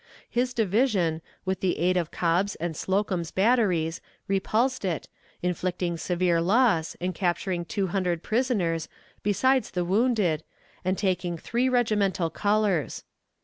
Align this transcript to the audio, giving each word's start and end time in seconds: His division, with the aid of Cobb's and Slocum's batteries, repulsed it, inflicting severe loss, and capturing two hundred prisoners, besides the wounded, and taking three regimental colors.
His 0.31 0.55
division, 0.55 1.21
with 1.45 1.59
the 1.59 1.77
aid 1.77 1.95
of 1.95 2.09
Cobb's 2.09 2.55
and 2.55 2.75
Slocum's 2.75 3.29
batteries, 3.29 4.01
repulsed 4.27 4.83
it, 4.83 5.07
inflicting 5.43 5.95
severe 5.95 6.41
loss, 6.41 6.97
and 6.99 7.13
capturing 7.13 7.65
two 7.65 7.85
hundred 7.85 8.23
prisoners, 8.23 8.89
besides 9.21 9.69
the 9.69 9.85
wounded, 9.85 10.43
and 10.83 10.97
taking 10.97 11.37
three 11.37 11.69
regimental 11.69 12.31
colors. 12.31 13.03